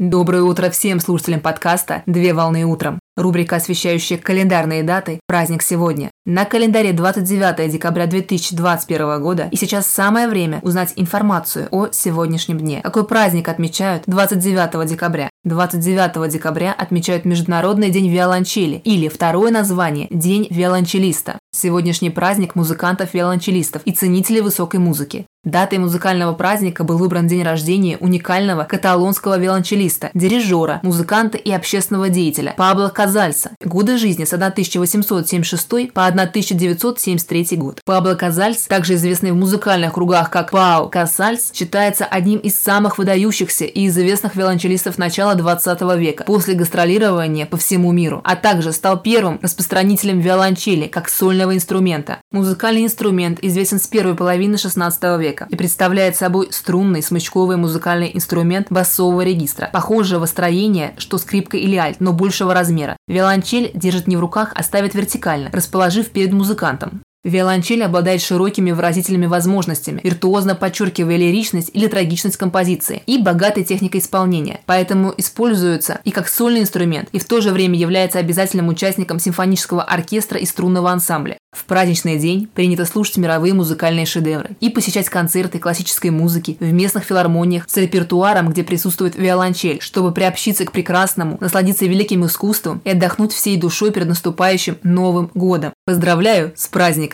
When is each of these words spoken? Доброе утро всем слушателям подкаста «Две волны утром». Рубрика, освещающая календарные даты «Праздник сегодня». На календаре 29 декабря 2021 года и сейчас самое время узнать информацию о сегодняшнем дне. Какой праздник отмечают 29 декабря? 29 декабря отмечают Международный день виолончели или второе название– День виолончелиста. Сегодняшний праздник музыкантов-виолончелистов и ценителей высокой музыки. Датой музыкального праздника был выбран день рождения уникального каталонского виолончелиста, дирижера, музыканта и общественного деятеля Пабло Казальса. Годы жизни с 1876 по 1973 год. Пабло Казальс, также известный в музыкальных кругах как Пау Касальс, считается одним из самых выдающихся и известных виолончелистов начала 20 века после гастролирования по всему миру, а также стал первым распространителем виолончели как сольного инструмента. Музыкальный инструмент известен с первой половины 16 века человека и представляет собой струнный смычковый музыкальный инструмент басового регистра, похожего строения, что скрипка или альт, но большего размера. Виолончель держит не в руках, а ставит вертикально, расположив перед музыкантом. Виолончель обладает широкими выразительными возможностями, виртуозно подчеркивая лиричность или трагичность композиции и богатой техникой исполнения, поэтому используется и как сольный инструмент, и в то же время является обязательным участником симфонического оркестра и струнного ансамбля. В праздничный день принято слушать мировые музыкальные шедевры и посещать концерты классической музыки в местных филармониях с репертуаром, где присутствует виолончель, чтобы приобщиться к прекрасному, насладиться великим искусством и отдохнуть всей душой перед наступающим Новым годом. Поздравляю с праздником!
Доброе 0.00 0.42
утро 0.42 0.70
всем 0.70 0.98
слушателям 0.98 1.38
подкаста 1.38 2.02
«Две 2.06 2.34
волны 2.34 2.64
утром». 2.64 2.98
Рубрика, 3.16 3.56
освещающая 3.56 4.18
календарные 4.18 4.82
даты 4.82 5.20
«Праздник 5.28 5.62
сегодня». 5.62 6.10
На 6.26 6.44
календаре 6.46 6.92
29 6.92 7.70
декабря 7.70 8.08
2021 8.08 9.22
года 9.22 9.48
и 9.52 9.56
сейчас 9.56 9.86
самое 9.86 10.26
время 10.26 10.58
узнать 10.62 10.94
информацию 10.96 11.68
о 11.70 11.90
сегодняшнем 11.92 12.58
дне. 12.58 12.80
Какой 12.82 13.06
праздник 13.06 13.48
отмечают 13.48 14.02
29 14.08 14.84
декабря? 14.90 15.30
29 15.44 16.28
декабря 16.28 16.74
отмечают 16.76 17.24
Международный 17.24 17.90
день 17.90 18.08
виолончели 18.08 18.80
или 18.82 19.06
второе 19.06 19.52
название– 19.52 20.08
День 20.10 20.48
виолончелиста. 20.50 21.38
Сегодняшний 21.52 22.10
праздник 22.10 22.56
музыкантов-виолончелистов 22.56 23.82
и 23.84 23.92
ценителей 23.92 24.40
высокой 24.40 24.80
музыки. 24.80 25.26
Датой 25.44 25.78
музыкального 25.78 26.32
праздника 26.32 26.84
был 26.84 26.96
выбран 26.96 27.26
день 27.26 27.42
рождения 27.42 27.98
уникального 27.98 28.64
каталонского 28.64 29.38
виолончелиста, 29.38 30.10
дирижера, 30.14 30.80
музыканта 30.82 31.36
и 31.36 31.50
общественного 31.52 32.08
деятеля 32.08 32.54
Пабло 32.56 32.88
Казальса. 32.88 33.50
Годы 33.62 33.98
жизни 33.98 34.24
с 34.24 34.32
1876 34.32 35.92
по 35.92 36.06
1973 36.06 37.58
год. 37.58 37.80
Пабло 37.84 38.14
Казальс, 38.14 38.62
также 38.62 38.94
известный 38.94 39.32
в 39.32 39.36
музыкальных 39.36 39.92
кругах 39.92 40.30
как 40.30 40.50
Пау 40.50 40.88
Касальс, 40.88 41.52
считается 41.52 42.06
одним 42.06 42.38
из 42.38 42.58
самых 42.58 42.96
выдающихся 42.96 43.66
и 43.66 43.86
известных 43.88 44.36
виолончелистов 44.36 44.96
начала 44.96 45.34
20 45.34 45.82
века 45.98 46.24
после 46.24 46.54
гастролирования 46.54 47.44
по 47.44 47.58
всему 47.58 47.92
миру, 47.92 48.22
а 48.24 48.34
также 48.36 48.72
стал 48.72 49.02
первым 49.02 49.38
распространителем 49.42 50.20
виолончели 50.20 50.86
как 50.86 51.10
сольного 51.10 51.54
инструмента. 51.54 52.20
Музыкальный 52.32 52.84
инструмент 52.84 53.40
известен 53.42 53.78
с 53.78 53.86
первой 53.86 54.14
половины 54.14 54.56
16 54.56 55.02
века 55.20 55.33
человека 55.34 55.46
и 55.50 55.56
представляет 55.56 56.16
собой 56.16 56.48
струнный 56.50 57.02
смычковый 57.02 57.56
музыкальный 57.56 58.10
инструмент 58.14 58.68
басового 58.70 59.22
регистра, 59.22 59.68
похожего 59.72 60.26
строения, 60.26 60.94
что 60.98 61.18
скрипка 61.18 61.56
или 61.56 61.76
альт, 61.76 62.00
но 62.00 62.12
большего 62.12 62.54
размера. 62.54 62.96
Виолончель 63.08 63.70
держит 63.74 64.06
не 64.06 64.16
в 64.16 64.20
руках, 64.20 64.52
а 64.54 64.62
ставит 64.62 64.94
вертикально, 64.94 65.50
расположив 65.52 66.10
перед 66.10 66.32
музыкантом. 66.32 67.02
Виолончель 67.24 67.82
обладает 67.82 68.20
широкими 68.20 68.70
выразительными 68.70 69.24
возможностями, 69.24 70.00
виртуозно 70.04 70.54
подчеркивая 70.54 71.16
лиричность 71.16 71.70
или 71.72 71.86
трагичность 71.86 72.36
композиции 72.36 73.02
и 73.06 73.16
богатой 73.16 73.64
техникой 73.64 74.00
исполнения, 74.00 74.60
поэтому 74.66 75.14
используется 75.16 76.00
и 76.04 76.10
как 76.10 76.28
сольный 76.28 76.60
инструмент, 76.60 77.08
и 77.12 77.18
в 77.18 77.24
то 77.24 77.40
же 77.40 77.50
время 77.50 77.78
является 77.78 78.18
обязательным 78.18 78.68
участником 78.68 79.18
симфонического 79.18 79.82
оркестра 79.82 80.38
и 80.38 80.44
струнного 80.44 80.90
ансамбля. 80.90 81.38
В 81.54 81.64
праздничный 81.66 82.18
день 82.18 82.48
принято 82.52 82.84
слушать 82.84 83.16
мировые 83.16 83.54
музыкальные 83.54 84.06
шедевры 84.06 84.50
и 84.60 84.68
посещать 84.68 85.08
концерты 85.08 85.60
классической 85.60 86.10
музыки 86.10 86.56
в 86.58 86.72
местных 86.72 87.04
филармониях 87.04 87.64
с 87.68 87.76
репертуаром, 87.76 88.50
где 88.50 88.64
присутствует 88.64 89.14
виолончель, 89.14 89.80
чтобы 89.80 90.12
приобщиться 90.12 90.64
к 90.64 90.72
прекрасному, 90.72 91.38
насладиться 91.40 91.86
великим 91.86 92.26
искусством 92.26 92.82
и 92.84 92.90
отдохнуть 92.90 93.32
всей 93.32 93.56
душой 93.56 93.92
перед 93.92 94.08
наступающим 94.08 94.76
Новым 94.82 95.30
годом. 95.34 95.72
Поздравляю 95.86 96.52
с 96.56 96.66
праздником! 96.66 97.13